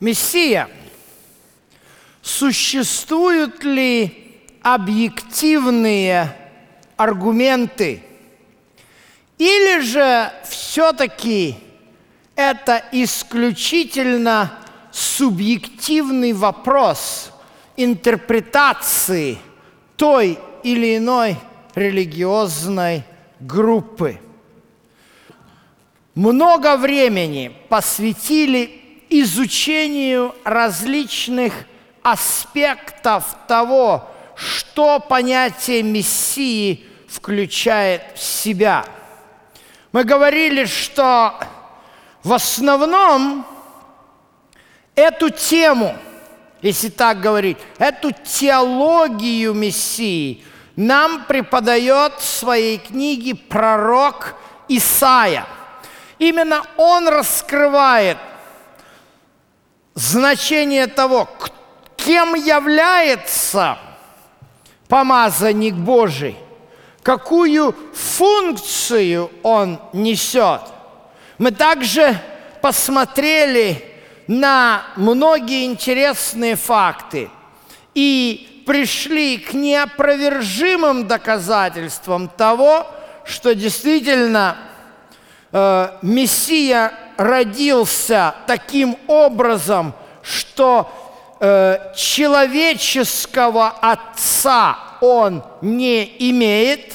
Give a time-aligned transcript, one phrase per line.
[0.00, 0.68] Мессия.
[2.22, 6.34] Существуют ли объективные
[6.96, 8.02] аргументы?
[9.36, 11.56] Или же все-таки
[12.34, 14.52] это исключительно
[14.90, 17.30] субъективный вопрос
[17.76, 19.38] интерпретации
[19.96, 21.36] той или иной
[21.74, 23.04] религиозной
[23.38, 24.18] группы.
[26.14, 28.79] Много времени посвятили
[29.10, 31.52] изучению различных
[32.02, 38.84] аспектов того, что понятие Мессии включает в себя.
[39.92, 41.34] Мы говорили, что
[42.22, 43.44] в основном
[44.94, 45.96] эту тему,
[46.62, 50.44] если так говорить, эту теологию Мессии
[50.76, 54.36] нам преподает в своей книге пророк
[54.68, 55.46] Исаия.
[56.18, 58.16] Именно он раскрывает
[60.00, 61.28] значение того,
[61.96, 63.78] кем является
[64.88, 66.36] помазанник Божий,
[67.02, 70.62] какую функцию он несет.
[71.38, 72.18] Мы также
[72.62, 73.84] посмотрели
[74.26, 77.30] на многие интересные факты
[77.94, 82.86] и пришли к неопровержимым доказательствам того,
[83.24, 84.56] что действительно
[85.52, 90.90] э, Мессия родился таким образом, что
[91.40, 96.92] э, человеческого отца он не имеет.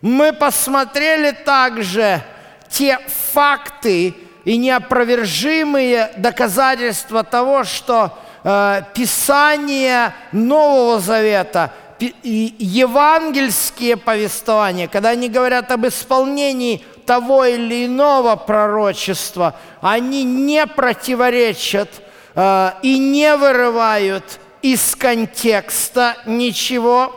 [0.00, 2.22] Мы посмотрели также
[2.68, 2.98] те
[3.32, 15.28] факты и неопровержимые доказательства того, что э, Писание Нового Завета и евангельские повествования, когда они
[15.28, 21.88] говорят об исполнении того или иного пророчества, они не противоречат
[22.34, 27.14] и не вырывают из контекста ничего.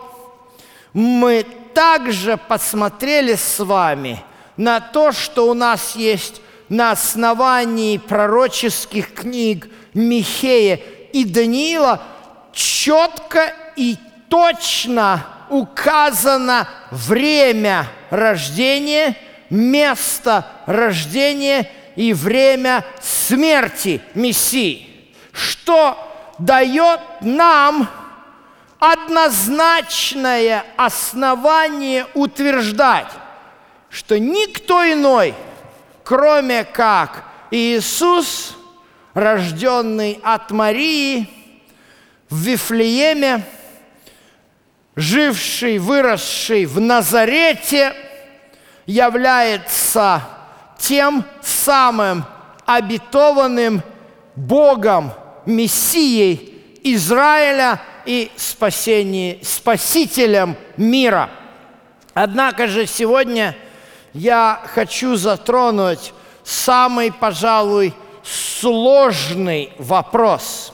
[0.94, 4.24] Мы также посмотрели с вами
[4.58, 10.76] на то, что у нас есть на основании пророческих книг Михея
[11.14, 12.02] и Даниила
[12.54, 13.98] четко и
[14.30, 19.16] точно указано время рождения–
[19.50, 24.90] место рождения и время смерти Мессии,
[25.36, 25.98] что
[26.40, 27.88] дает нам
[28.80, 33.12] однозначное основание утверждать,
[33.90, 35.36] что никто иной,
[36.04, 38.56] кроме как Иисус,
[39.14, 41.30] рожденный от Марии
[42.30, 43.44] в Вифлееме,
[44.96, 47.94] живший, выросший в Назарете–
[48.86, 50.22] является
[50.78, 52.26] тем самым
[52.66, 53.82] обетованным
[54.36, 55.12] Богом,
[55.46, 61.30] Мессией Израиля и спасение, Спасителем мира.
[62.14, 63.56] Однако же сегодня
[64.14, 66.14] я хочу затронуть
[66.44, 70.74] самый, пожалуй, сложный вопрос.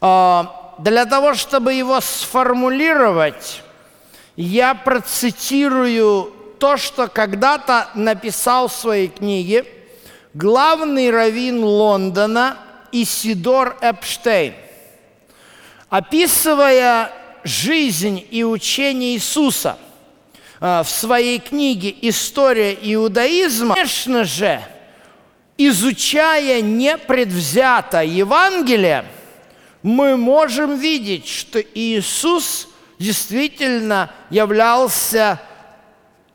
[0.00, 3.62] А, для того, чтобы его сформулировать,
[4.36, 9.66] я процитирую то, что когда-то написал в своей книге
[10.34, 12.56] главный раввин Лондона
[12.92, 14.54] Исидор Эпштейн.
[15.88, 17.12] Описывая
[17.44, 19.78] жизнь и учение Иисуса
[20.60, 24.62] э, в своей книге «История иудаизма», конечно же,
[25.58, 29.04] изучая непредвзято Евангелие,
[29.82, 32.68] мы можем видеть, что Иисус
[32.98, 35.40] действительно являлся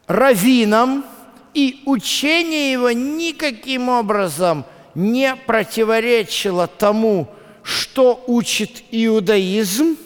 [0.08, 1.06] раввином,
[1.54, 4.66] и учение его никаким образом
[4.96, 7.28] не противоречило тому,
[7.64, 9.98] что учит иудаизм.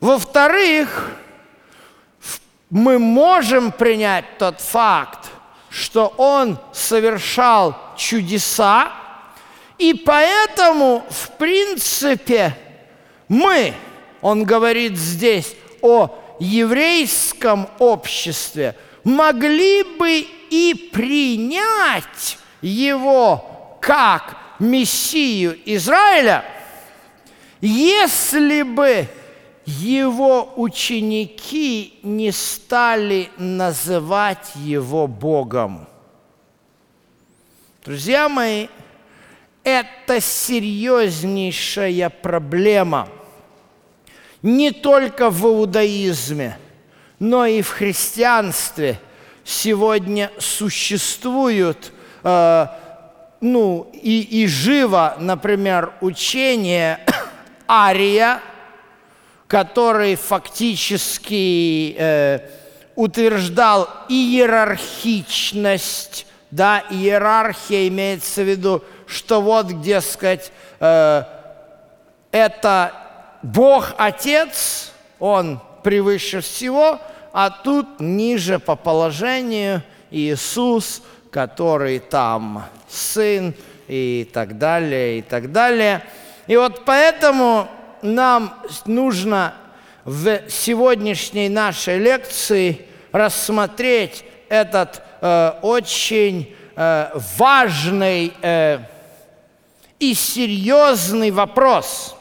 [0.00, 1.12] Во-вторых,
[2.70, 5.30] мы можем принять тот факт,
[5.70, 8.92] что он совершал чудеса,
[9.78, 12.56] и поэтому, в принципе,
[13.28, 13.74] мы,
[14.20, 18.74] он говорит здесь о еврейском обществе–
[19.04, 23.53] могли бы и принять его
[23.84, 26.44] как Мессию Израиля,
[27.60, 29.06] если бы
[29.66, 35.86] его ученики не стали называть его Богом.
[37.84, 38.68] Друзья мои,
[39.62, 43.08] это серьезнейшая проблема
[44.42, 46.58] не только в иудаизме–
[47.18, 49.00] но и в христианстве
[49.44, 51.92] сегодня существуют
[52.22, 52.66] э,
[53.44, 57.00] ну, и, и живо, например, учение
[57.68, 58.40] Ария,
[59.46, 62.38] который фактически э,
[62.94, 70.50] утверждал иерархичность, да, иерархия имеется в виду, что вот, где сказать,
[70.80, 71.24] э,
[72.32, 72.94] это
[73.42, 76.98] Бог Отец, Он превыше всего,
[77.34, 81.02] а тут ниже по положению Иисус,
[81.34, 83.54] который там Сын
[83.88, 86.04] и так далее, и так далее.
[86.46, 87.66] И вот поэтому
[88.02, 88.54] нам
[88.86, 89.54] нужно
[90.04, 98.78] в сегодняшней нашей лекции рассмотреть этот э, очень э, важный э,
[99.98, 102.14] и серьезный вопрос.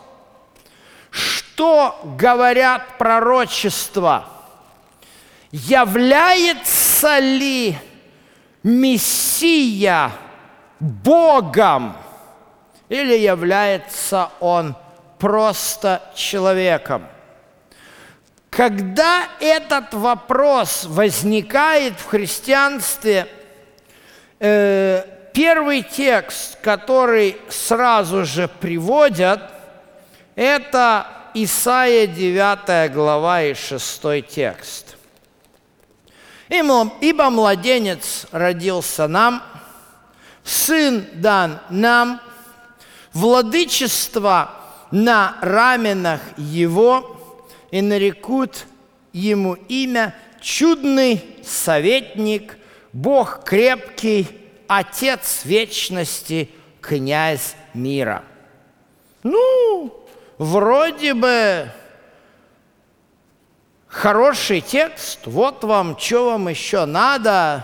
[1.11, 4.27] Что говорят пророчества?
[5.51, 7.77] Является ли
[8.63, 10.11] Мессия
[10.79, 11.95] Богом
[12.89, 14.75] или является Он
[15.19, 17.05] просто человеком?
[18.49, 23.27] Когда этот вопрос возникает в христианстве,
[24.39, 29.41] э, первый текст, который сразу же приводят,
[30.35, 34.97] это Исаия 9 глава и 6 текст.
[36.53, 39.41] «Ибо младенец родился нам,
[40.43, 42.21] сын дан нам,
[43.13, 44.51] владычество
[44.91, 47.19] на раменах его,
[47.71, 48.65] и нарекут
[49.13, 52.57] ему имя чудный советник,
[52.91, 54.27] Бог крепкий,
[54.67, 56.49] Отец вечности,
[56.81, 58.23] князь мира.
[59.23, 60.05] Ну,
[60.37, 61.69] вроде бы
[63.93, 67.63] хороший текст, вот вам, что вам еще надо,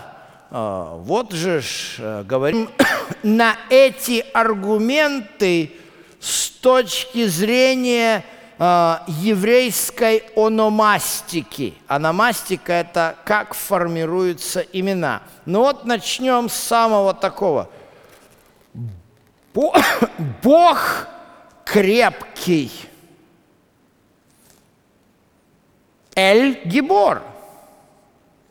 [0.50, 2.70] а, вот же ж, э, говорим,
[3.22, 5.72] на эти аргументы
[6.20, 8.24] с точки зрения
[8.58, 11.74] а, еврейской ономастики.
[11.88, 15.22] Ономастика– это как формируются имена.
[15.46, 17.68] Ну вот начнем с самого такого.
[20.42, 21.06] Бог
[21.64, 22.70] крепкий.
[26.20, 27.22] Эль Гибор.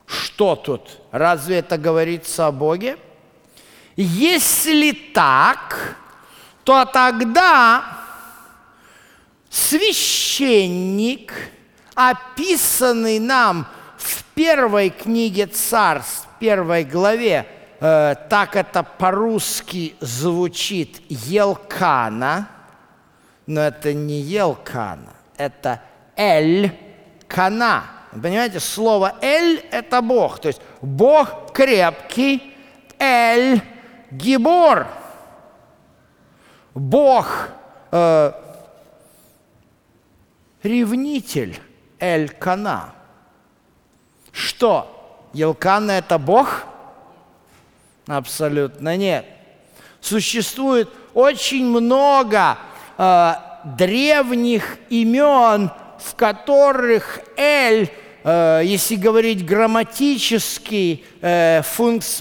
[0.08, 1.02] Что тут?
[1.12, 2.98] Разве это говорится о Боге?
[3.96, 5.96] Если так,
[6.64, 7.84] то тогда
[9.52, 11.32] священник,
[11.94, 13.68] описанный нам
[13.98, 17.46] в первой книге царств, первой главе,
[17.80, 22.50] э, так это по-русски звучит Елкана,
[23.46, 25.84] но это не Елкана, это
[27.30, 27.84] Эль-Кана.
[28.12, 32.56] Понимаете, слово Эль– это Бог, то есть Бог крепкий,
[32.98, 34.88] Эль-Гибор.
[36.74, 37.50] Бог
[37.92, 38.32] э,
[40.64, 41.60] ревнитель
[42.00, 42.94] Эль-Кана.
[44.32, 46.64] Что, Елкана– это Бог?
[48.08, 49.26] Абсолютно нет.
[50.02, 52.58] Существует очень много
[52.98, 53.34] э,
[53.78, 55.70] древних имен,
[56.04, 57.90] в которых Эль,
[58.24, 61.62] э, если говорить грамматически, э,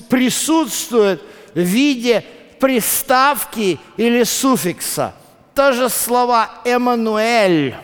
[0.08, 1.22] присутствует
[1.54, 2.25] в виде
[2.60, 5.14] приставки или суффикса.
[5.54, 7.75] Тоже слова «Эммануэль»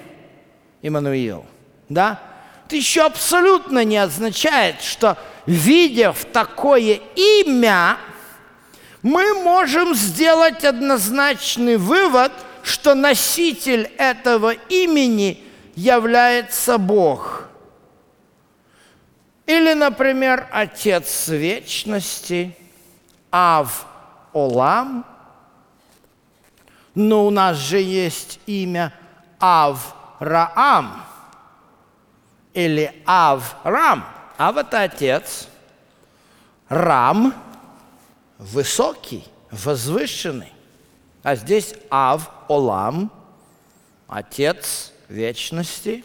[0.83, 1.47] Иммануил.
[1.89, 2.21] Да?
[2.67, 7.97] Это еще абсолютно не означает, что, видев такое имя,
[9.03, 12.33] мы можем сделать однозначный вывод,
[12.63, 15.44] что носитель этого имени
[15.77, 17.49] является Бог.
[19.47, 22.57] Или, например, Отец Вечности,
[23.31, 23.87] Ав
[24.33, 25.05] Олам.
[26.95, 28.95] Но у нас же есть имя
[29.41, 31.05] Ав Раам
[32.55, 33.03] или.
[33.05, 33.57] Ав–
[34.39, 35.49] это отец.
[36.69, 37.35] Рам–
[38.39, 40.53] высокий, возвышенный.
[41.23, 43.11] А здесь Ав– Олам,
[44.09, 46.05] отец вечности.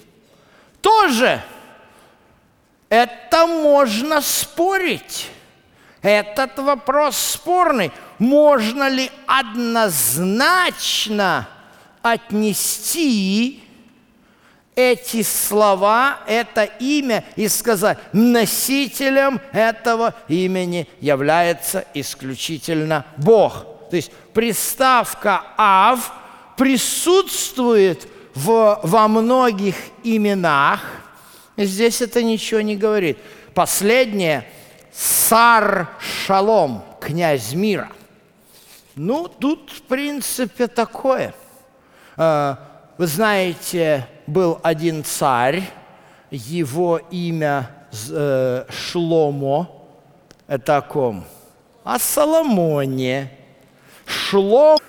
[0.82, 1.41] Тоже
[2.89, 5.29] это можно спорить.
[6.01, 7.91] Этот вопрос спорный.
[8.18, 10.27] Можно ли однозначно
[12.01, 13.63] отнести
[14.75, 23.65] эти слова, это имя и сказать, носителем этого имени является исключительно Бог.
[23.89, 26.13] То есть приставка «ав»
[26.56, 28.08] присутствует
[28.39, 30.81] в, во многих именах.
[31.58, 33.17] Здесь это ничего не говорит.
[33.53, 34.46] Последнее–
[34.91, 37.89] Сар Шалом, князь мира.
[38.96, 41.34] Ну, тут, в принципе, такое.
[42.17, 42.60] А,
[42.98, 45.63] вы знаете, был один царь,
[46.31, 47.69] его имя
[48.12, 49.69] э, Шломо.
[50.48, 51.24] Это о ком?
[51.84, 53.31] О Соломоне.
[54.05, 54.79] Шломо.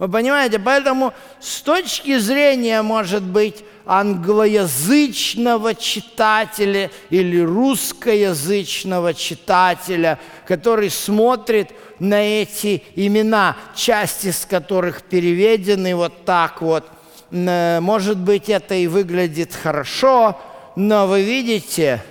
[0.00, 11.72] Вы понимаете, поэтому с точки зрения, может быть, англоязычного читателя или русскоязычного читателя, который смотрит
[11.98, 16.86] на эти имена, части из которых переведены вот так вот.
[17.30, 20.40] Может быть, это и выглядит хорошо,
[20.76, 22.02] но вы видите,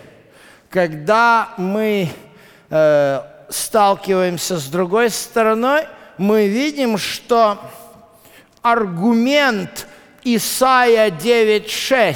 [0.70, 2.10] когда мы
[2.70, 5.86] э, сталкиваемся с другой стороной,
[6.20, 7.58] мы видим, что
[8.62, 9.88] аргумент
[10.24, 12.16] Исаия 9.6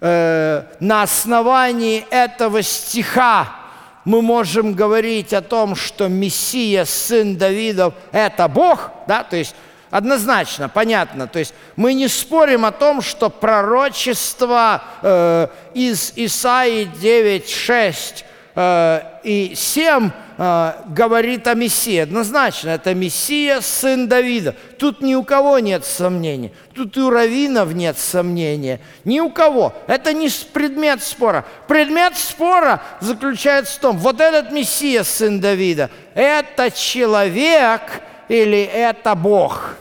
[0.00, 3.56] э, на основании этого стиха
[4.04, 9.54] мы можем говорить о том, что Мессия, сын Давидов, это Бог, да, то есть
[9.90, 11.26] однозначно, понятно.
[11.26, 18.24] То есть мы не спорим о том, что пророчество э, из Исаии 9.6
[18.56, 21.98] э, и 7 э, говорит о Мессии.
[21.98, 24.56] Однозначно, это Мессия, сын Давида.
[24.78, 26.52] Тут ни у кого нет сомнений.
[26.74, 28.80] Тут и у раввинов нет сомнения.
[29.04, 29.72] Ни у кого.
[29.86, 31.44] Это не предмет спора.
[31.68, 37.82] Предмет спора заключается в том, вот этот Мессия, сын Давида, это человек
[38.28, 39.76] или это Бог.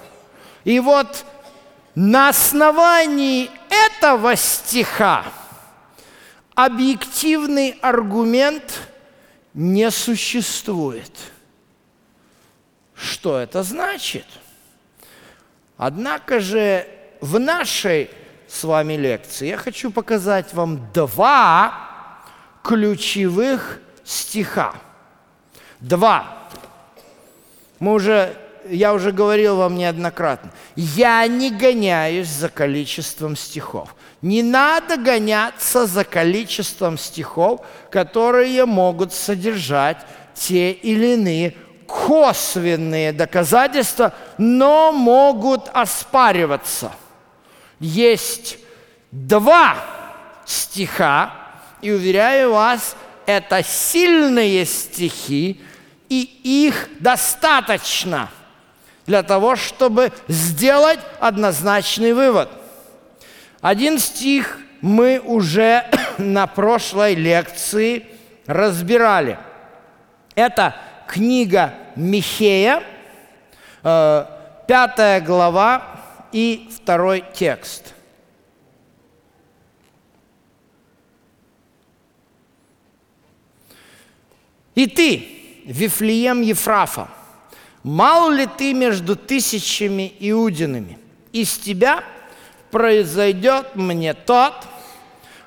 [0.65, 1.25] И вот
[1.95, 5.23] на основании этого стиха
[6.55, 8.81] объективный аргумент
[9.53, 11.11] не существует.
[12.95, 14.25] Что это значит?
[15.77, 16.87] Однако же
[17.21, 18.09] в нашей
[18.47, 22.19] с вами лекции я хочу показать вам два
[22.63, 24.75] ключевых стиха.
[25.79, 26.47] Два.
[27.79, 28.37] Мы уже,
[28.69, 30.51] я уже говорил вам неоднократно.
[30.75, 33.95] Я не гоняюсь за количеством стихов.
[34.21, 39.97] Не надо гоняться за количеством стихов, которые могут содержать
[40.33, 41.55] те или иные
[41.87, 46.91] косвенные доказательства, но могут оспариваться.
[47.79, 48.57] Есть
[49.11, 49.75] два
[50.45, 51.33] стиха,
[51.81, 55.61] и уверяю вас, это сильные стихи,
[56.09, 56.21] и
[56.63, 58.29] их достаточно
[59.05, 62.49] для того, чтобы сделать однозначный вывод–
[63.63, 68.05] один стих мы уже на прошлой лекции
[68.45, 69.39] разбирали.
[70.35, 70.75] Это
[71.07, 72.83] книга Михея,
[73.81, 74.25] э,
[74.67, 76.01] пятая глава
[76.33, 77.93] и второй текст.
[84.75, 87.07] И ты, Вифлеем Ефрафа,
[87.83, 90.97] мал ли ты между тысячами иудинами?
[91.31, 92.03] Из тебя–
[92.73, 94.55] произойдет мне тот,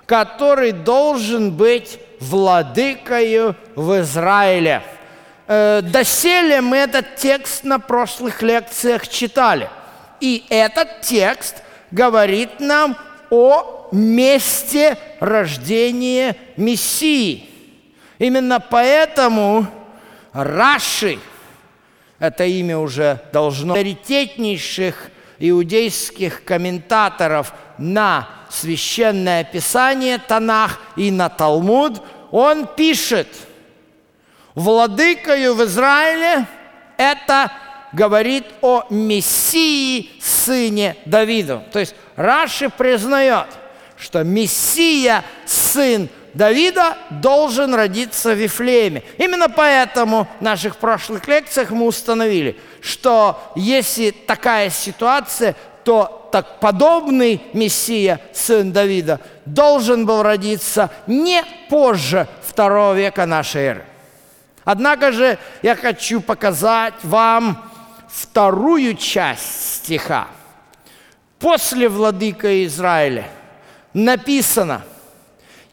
[0.07, 4.81] который должен быть владыкою в Израиле.
[5.49, 9.69] Э, доселе мы этот текст на прошлых лекциях читали.
[10.21, 11.57] И этот текст
[11.91, 12.97] говорит нам
[13.31, 17.51] о месте рождения Мессии.
[18.21, 19.67] Именно поэтому
[20.33, 21.19] Раши,
[22.19, 32.67] это имя уже должно приоритетнейших иудейских комментаторов на священное писание Танах и на Талмуд, он
[32.67, 33.29] пишет,
[34.55, 36.47] владыкою в Израиле
[36.97, 37.53] это
[37.93, 41.63] говорит о Мессии, сыне Давиду.
[41.73, 43.47] То есть Раши признает,
[43.99, 49.03] что Мессия, сын Давида должен родиться в Вифлееме.
[49.17, 57.41] Именно поэтому в наших прошлых лекциях мы установили, что если такая ситуация, то так подобный
[57.55, 63.85] Мессия, сын Давида, должен был родиться не позже второго века нашей эры.
[64.65, 67.65] Однако же я хочу показать вам
[68.11, 70.27] вторую часть стиха.
[71.39, 73.27] После владыка Израиля
[73.95, 74.83] написано–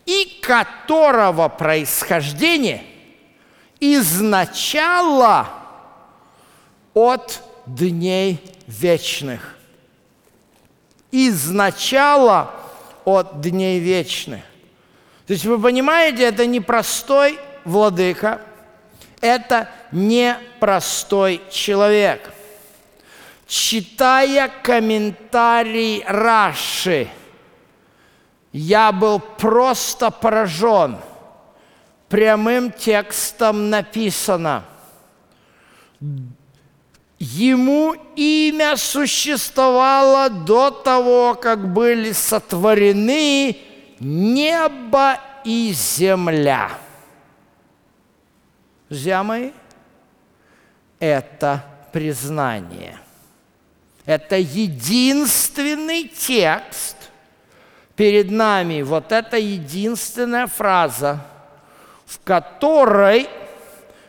[0.06, 2.84] и которого происхождение
[3.80, 5.50] изначало
[6.94, 9.58] от дней вечных.
[11.12, 12.54] Изначало
[13.06, 14.42] от дней вечных.
[15.28, 18.42] То есть вы понимаете, это не простой владыка,
[19.22, 22.32] это непростой человек.
[23.48, 27.08] Читая комментарий Раши–
[28.54, 30.98] я был просто поражен.
[32.08, 34.64] Прямым текстом написано,
[37.26, 43.58] Ему имя существовало до того, как были сотворены
[44.02, 46.72] небо и земля.
[48.90, 49.52] Друзья мои,
[51.00, 53.00] это признание.
[54.06, 57.03] Это единственный текст
[57.96, 61.20] перед нами, вот эта единственная фраза,
[62.06, 63.28] в которой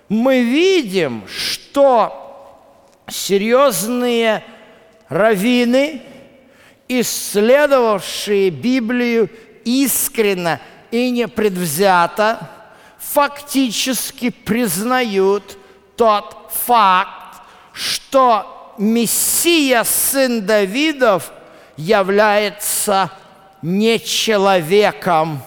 [0.08, 2.20] мы видим, что
[3.08, 4.42] серьезные
[5.08, 6.02] раввины,
[6.88, 9.30] исследовавшие Библию
[9.64, 10.60] искренно
[10.90, 12.48] и непредвзято,
[12.98, 15.58] фактически признают
[15.96, 21.32] тот факт, что Мессия, сын Давидов,
[21.76, 23.10] является
[23.64, 25.40] не человеком,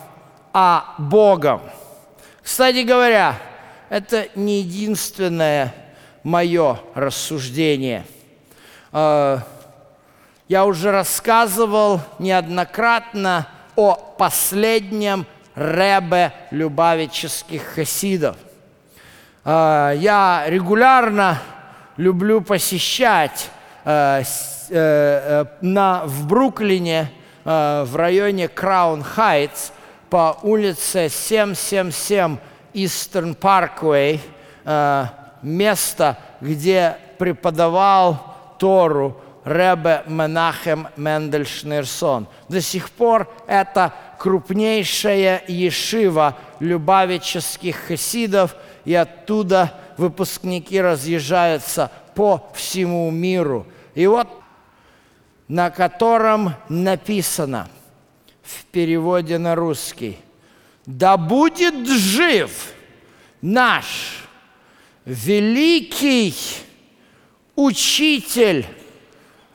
[0.52, 1.62] а Богом.
[2.42, 3.36] Кстати говоря,
[3.90, 5.72] это не единственное
[6.24, 8.06] мое рассуждение.
[8.92, 9.44] А,
[10.48, 18.36] я уже рассказывал неоднократно о последнем Ребе любавических хасидов.
[19.46, 21.40] А, я регулярно
[21.98, 23.52] люблю посещать
[23.86, 24.26] э, э,
[24.72, 27.12] э, на, в Бруклине,
[27.48, 29.72] в районе Краун Хайтс,
[30.10, 32.38] по улице 777
[32.74, 34.20] Eastern Parkway,
[35.42, 42.28] место, где преподавал Тору Ребе Менахем Мендельшнерсон.
[42.50, 53.66] До сих пор это крупнейшая ешива любавических хасидов, и оттуда выпускники разъезжаются по всему миру.
[53.96, 54.28] И вот
[55.48, 57.70] на котором написано
[58.44, 60.18] в переводе на русский
[60.86, 62.74] «Да будет жив
[63.42, 64.28] наш
[65.06, 66.36] великий
[67.56, 68.66] учитель,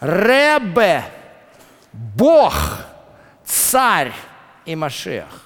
[0.00, 1.04] Ребе,
[1.92, 2.54] Бог,
[3.44, 4.12] Царь
[4.66, 5.41] и Машех.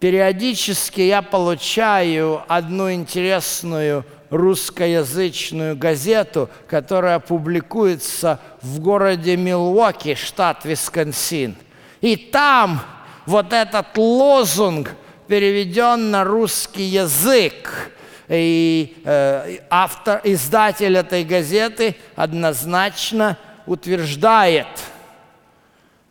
[0.00, 11.56] Периодически я получаю одну интересную русскоязычную газету, которая публикуется в городе Милуоки, штат Висконсин.
[12.00, 12.80] И там
[13.26, 14.94] вот этот лозунг–
[15.26, 17.90] переведен на русский язык.
[18.28, 24.66] И э, автор, издатель этой газеты однозначно утверждает,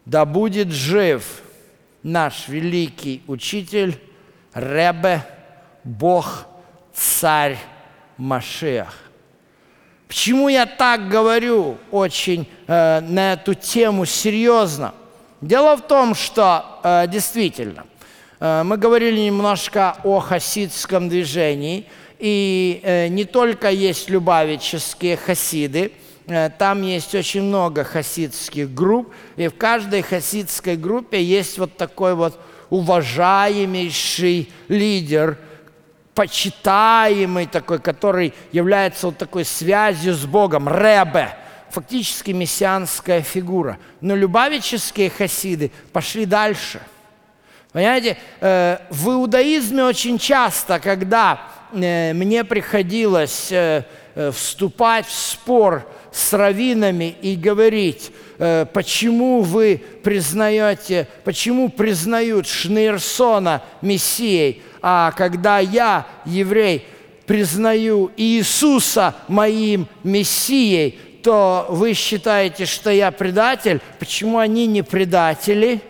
[0.06, 1.24] да будет жив
[2.06, 4.00] наш великий учитель
[4.54, 5.22] Ребе,
[5.84, 6.46] Бог,
[6.94, 7.58] Царь
[8.18, 8.94] Машех.
[10.08, 14.94] Почему я так говорю очень э, на эту тему серьезно?
[15.42, 17.86] Дело в том, что э, действительно–
[18.40, 21.86] Э, мы говорили немножко о хасидском движении,
[22.20, 25.92] и э, не только есть любавические хасиды,
[26.58, 32.40] там есть очень много хасидских групп, и в каждой хасидской группе есть вот такой вот
[32.70, 35.38] уважаемейший лидер,
[36.14, 41.36] почитаемый такой, который является вот такой связью с Богом, Ребе,
[41.70, 43.78] фактически мессианская фигура.
[44.02, 46.82] Но любавические хасиды пошли дальше–
[47.76, 51.42] Понимаете, э, в иудаизме очень часто, когда
[51.74, 53.84] э, мне приходилось э,
[54.32, 58.12] вступать в спор с раввинами и говорить,
[58.74, 66.86] почему вы признаете, почему признают Шнейрсона Мессией, а когда я, еврей,
[67.26, 73.82] признаю Иисуса моим Мессией, то вы считаете, что я предатель.
[74.00, 75.82] Почему они не предатели?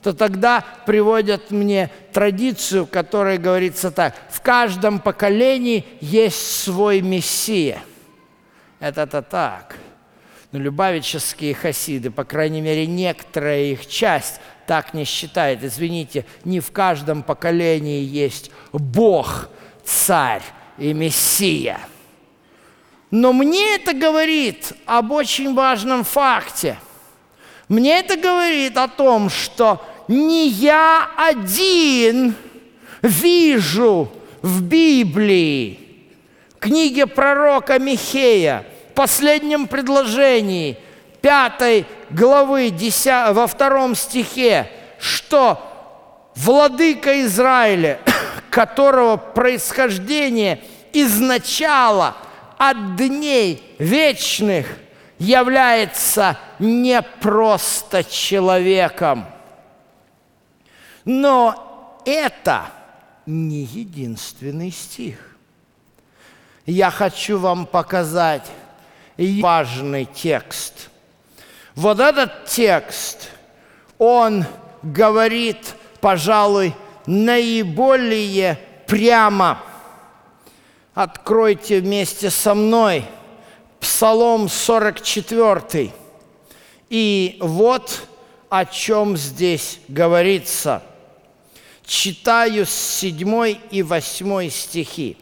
[0.00, 4.14] то тогда приводят мне традицию, в которой говорится так.
[4.30, 7.82] В каждом поколении есть свой Мессия.
[8.80, 9.76] Это-то так.
[10.52, 15.62] Но любавические хасиды, по крайней мере, некоторая их часть так не считает.
[15.62, 19.48] Извините, не в каждом поколении есть Бог,
[19.84, 20.42] Царь
[20.78, 21.80] и Мессия.
[23.10, 26.78] Но мне это говорит об очень важном факте–
[27.68, 32.34] мне это говорит о том, что не я один
[33.02, 34.10] вижу
[34.40, 35.78] в Библии,
[36.60, 40.78] книге пророка Михея, последнем предложении,
[41.20, 45.60] пятой главы, 10, во втором стихе, что
[46.34, 48.00] владыка Израиля,
[48.50, 50.60] которого происхождение
[50.92, 52.16] изначала
[52.58, 54.66] от дней вечных–
[55.18, 59.26] является не просто человеком.
[61.04, 62.66] Но это
[63.26, 65.27] не единственный стих.
[66.72, 68.46] Я хочу вам показать
[69.16, 70.90] важный текст.
[71.74, 73.30] Вот этот текст,
[73.96, 74.44] он
[74.82, 76.74] говорит, пожалуй,
[77.06, 79.62] наиболее прямо.
[80.92, 83.04] Откройте вместе со мной
[83.80, 85.90] Псалом 44.
[86.90, 88.02] И вот
[88.50, 90.82] о чем здесь говорится.
[91.86, 95.16] Читаю с 7 и 8 стихи.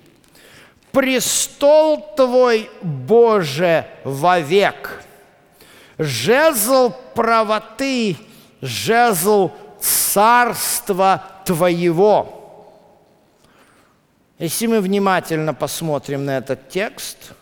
[0.97, 5.03] «Престол Твой, Боже, вовек,
[5.99, 8.17] жезл правоты,
[8.63, 12.73] жезл царства Твоего».
[14.39, 17.35] Если мы внимательно посмотрим на этот текст,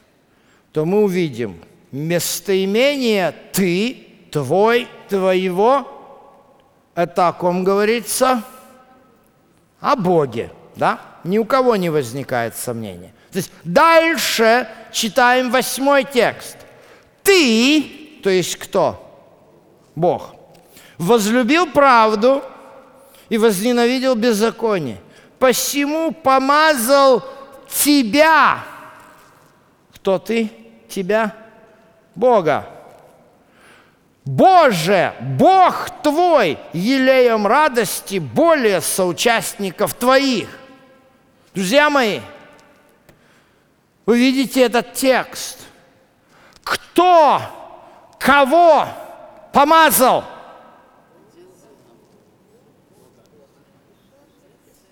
[0.72, 1.62] то мы увидим
[1.92, 5.86] местоимение «ты», «твой», «твоего».
[6.96, 8.42] Это о ком говорится?
[9.78, 10.98] О Боге, да?
[11.22, 13.13] Ни у кого не возникает сомнения.
[13.34, 16.56] То есть дальше читаем восьмой текст.
[17.22, 18.98] Ты, то есть кто?
[19.94, 20.34] Бог.
[20.96, 22.42] Возлюбил правду
[23.28, 24.98] и возненавидел беззаконие
[25.44, 27.22] посему помазал
[27.68, 28.64] тебя.
[29.94, 30.50] Кто ты?
[30.88, 31.34] Тебя?
[32.14, 32.66] Бога.
[34.24, 40.48] Боже, Бог твой, елеем радости более соучастников твоих.
[41.54, 42.20] Друзья мои,
[44.06, 45.58] вы видите этот текст.
[46.62, 47.40] Кто
[48.18, 48.86] кого
[49.52, 50.24] помазал?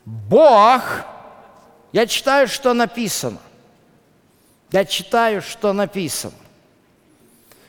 [0.05, 0.83] Бог,
[1.92, 3.38] я читаю, что написано.
[4.70, 6.35] Я читаю, что написано.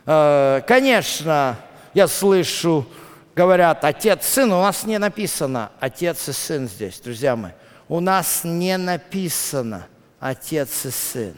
[0.06, 1.58] Э, конечно,
[1.93, 2.88] я слышу,
[3.36, 7.51] говорят, отец, сын, у нас не написано отец и сын здесь, друзья мои.
[7.89, 9.88] У нас не написано
[10.23, 11.36] отец и сын.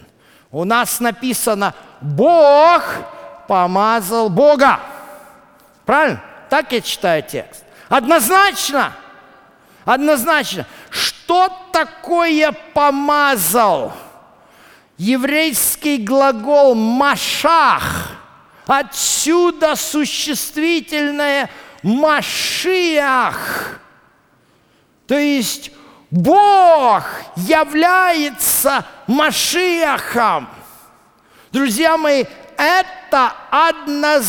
[0.51, 2.83] У нас написано Бог
[3.47, 4.79] помазал Бога.
[5.85, 6.21] Правильно?
[6.49, 7.63] Так я читаю текст.
[7.89, 8.93] Однозначно–
[9.85, 10.65] Однозначно.
[10.89, 13.93] Что такое помазал?
[14.97, 18.11] Еврейский глагол «машах».
[18.65, 21.51] Отсюда существительное
[21.83, 23.79] «машиах».
[25.05, 25.69] То есть
[26.15, 27.03] Бог
[27.35, 30.47] является Машиахом.
[31.51, 32.23] Друзья мои,
[32.55, 34.21] это однозначно.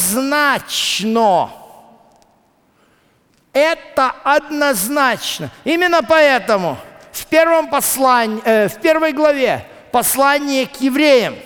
[3.52, 5.52] Это однозначно.
[5.62, 6.76] Именно поэтому
[7.12, 11.36] в, первом послании, э, в первой главе послания к евреям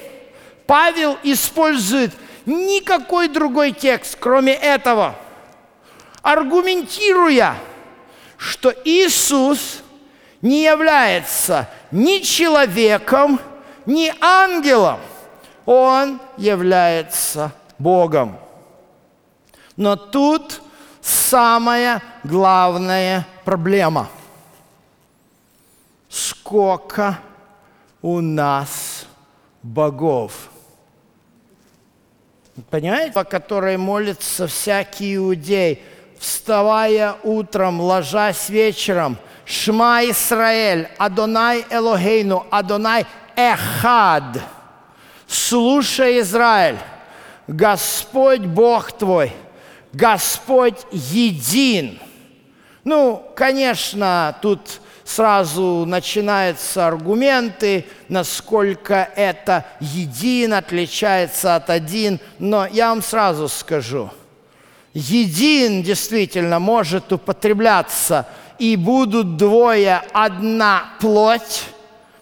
[0.66, 2.14] Павел использует
[2.46, 5.16] никакой другой текст, кроме этого,
[6.22, 7.56] аргументируя,
[8.38, 9.82] что Иисус
[10.42, 13.40] не является ни человеком,
[13.86, 15.00] ни ангелом.
[15.66, 18.38] Он является Богом.
[19.76, 20.60] Но тут
[21.00, 24.08] самая главная проблема.
[26.08, 27.18] Сколько
[28.02, 29.06] у нас
[29.62, 30.50] богов?
[32.68, 35.82] Понимаете, по которой молится всякий иудей,
[36.18, 39.16] вставая утром, ложась вечером,
[39.50, 43.04] Шма Исраэль, Адонай Элогейну, Адонай
[43.36, 44.40] Эхад.
[45.26, 46.78] Слушай, Израиль,
[47.48, 49.32] Господь Бог твой–
[49.92, 51.98] Господь един.
[52.84, 54.60] Ну, конечно, тут
[55.04, 64.10] сразу начинаются аргументы, насколько это един отличается от один, но я вам сразу скажу,
[64.94, 68.26] един действительно может употребляться,
[68.60, 71.64] и будут двое, одна плоть,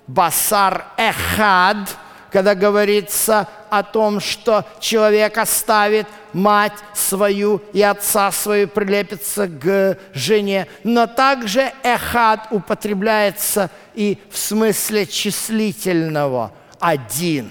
[0.07, 1.77] басар эхад–
[2.31, 10.66] когда говорится о том, что человек оставит мать свою и отца свою, прилепится к жене.
[10.85, 17.51] Но также эхад употребляется и в смысле числительного один.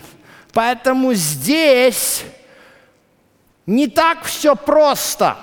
[0.53, 2.23] Поэтому здесь
[3.65, 5.37] не так все просто.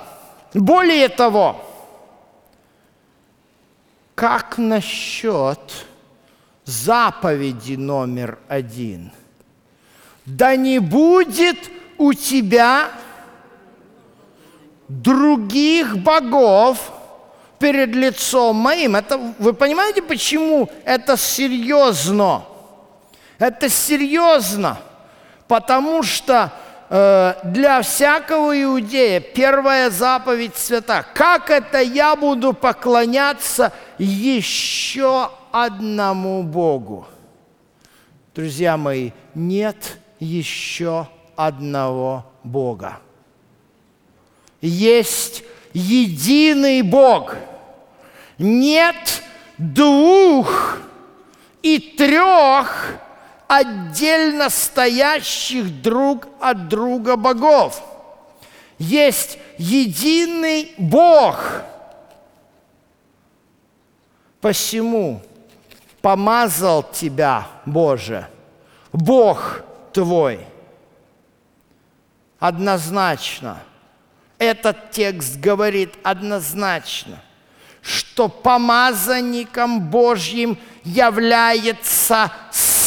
[0.55, 1.64] Более того,
[4.15, 5.87] как насчет
[6.65, 9.13] заповеди номер один–
[10.27, 11.59] да не будет
[11.99, 12.91] у тебя
[14.89, 16.93] других богов
[17.59, 18.97] перед лицом моим.
[18.97, 22.45] Это, вы понимаете, почему это серьезно?
[23.39, 24.79] Это серьезно,
[25.47, 26.53] потому что
[26.95, 31.05] для всякого иудея первая заповедь свята.
[31.15, 37.09] Как это я буду поклоняться еще одному Богу?
[38.33, 42.99] Друзья мои, нет еще одного Бога.
[44.61, 47.35] Есть единый Бог.
[48.39, 49.25] Нет
[49.59, 50.79] двух
[51.61, 53.01] и трех
[53.57, 57.83] отдельно стоящих друг от друга богов.
[58.79, 61.63] Есть единый Бог.
[64.41, 65.23] Посему
[66.03, 68.29] помазал тебя, Боже,
[68.93, 69.63] Бог
[69.93, 70.41] твой.
[72.39, 73.63] Однозначно.
[74.39, 77.23] Этот текст говорит однозначно,
[77.81, 82.31] что помазанником Божьим является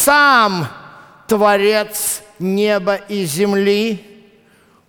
[0.07, 0.69] сам
[1.27, 4.23] Творец неба и земли,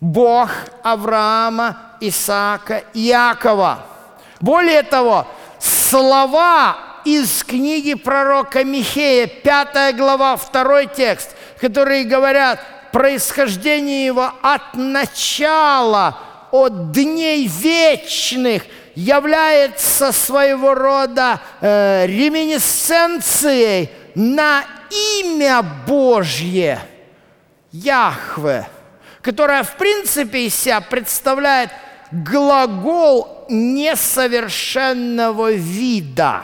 [0.01, 0.49] Бог
[0.85, 3.85] Авраама, Исаака Иакова.
[4.41, 5.27] Более того,
[5.59, 12.61] слова из книги пророка Михея, 5 глава, 2 текст, которые говорят
[12.93, 16.17] происхождение его от начала,
[16.53, 18.63] от дней вечных,
[18.95, 26.81] является своего рода э, реминесценцией на имя Божье,
[27.71, 28.67] Яхве,
[29.23, 31.71] которое в принципе из себя представляет
[32.11, 36.43] глагол несовершенного вида.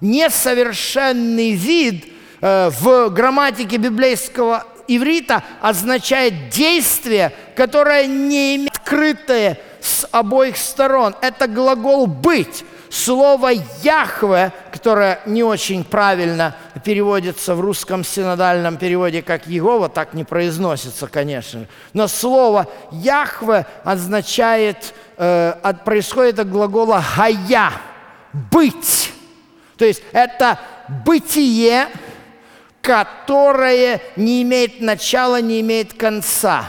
[0.00, 10.56] Несовершенный вид э, в грамматике библейского иврита означает действие, которое не имеет открытое с обоих
[10.56, 11.14] сторон.
[11.20, 12.64] Это глагол «быть».
[12.92, 13.52] Слово
[13.82, 21.06] «Яхве», которое не очень правильно переводится в русском синодальном переводе как «Егова», так не произносится,
[21.06, 21.64] конечно.
[21.94, 25.54] Но слово «Яхве» означает, э,
[25.86, 27.72] происходит от глагола «хая»–
[28.50, 29.10] «быть».
[29.78, 30.58] То есть это
[31.06, 31.88] бытие,
[32.82, 36.66] которое не имеет начала, не имеет конца.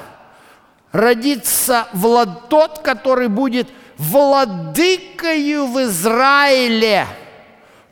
[0.94, 2.48] Родится влад...
[2.48, 7.08] тот, который будет– владыкою в Израиле,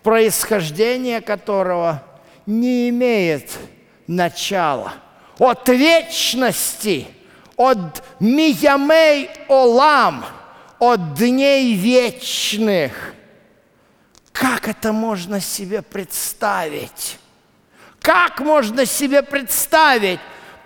[0.03, 2.03] происхождение которого
[2.45, 3.51] не имеет
[4.07, 4.93] начала.
[5.37, 7.07] От вечности,
[7.55, 10.25] от миямей олам,
[10.79, 13.13] от дней вечных.
[14.31, 17.17] Как это можно себе представить?
[18.01, 20.19] Как можно себе представить,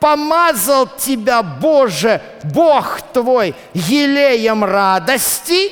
[0.05, 2.21] помазал тебя, Боже,
[2.53, 5.71] Бог твой, елеем радости,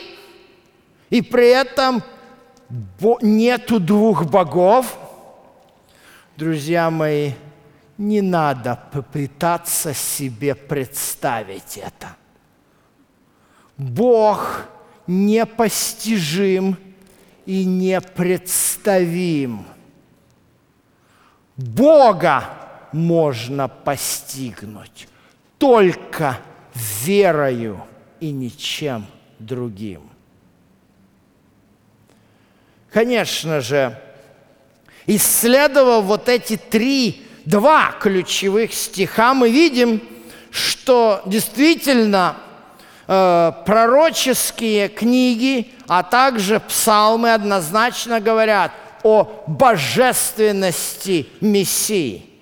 [1.11, 2.01] и при этом
[3.21, 4.97] нету двух богов.
[6.35, 7.33] Друзья мои,
[7.99, 12.15] не надо попытаться себе представить это.
[13.77, 14.63] Бог
[15.05, 16.75] непостижим
[17.45, 19.63] и непредставим.
[21.55, 22.62] Бога
[22.93, 25.07] можно постигнуть
[25.57, 26.37] только
[26.75, 27.83] верою
[28.19, 29.05] и ничем
[29.39, 30.09] другим.
[32.91, 33.99] Конечно же,
[35.07, 40.01] исследовав вот эти три, два ключевых стиха, мы видим,
[40.51, 42.35] что действительно
[43.07, 52.29] э, пророческие книги, а также псалмы однозначно говорят о божественности Мессии–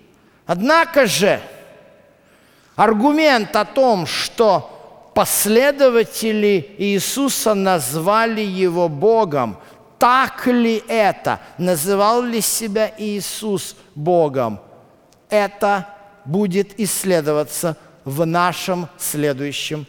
[0.53, 1.39] Однако же
[2.75, 9.57] аргумент о том, что последователи Иисуса назвали его Богом,
[9.97, 11.39] так ли это?
[11.57, 14.59] Называл ли себя Иисус Богом?
[15.29, 15.87] Это
[16.25, 19.85] будет исследоваться в нашем следующем